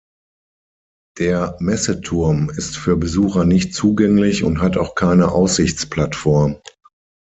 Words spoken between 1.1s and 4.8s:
Der Messeturm ist für Besucher nicht zugänglich und hat